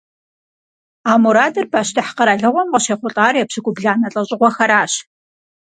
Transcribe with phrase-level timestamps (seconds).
[1.11, 4.91] А мурадыр пащтыхь къэралыгъуэм къыщехъулӀар епщыкӏубланэ лӀэщӀыгъуэхэращ.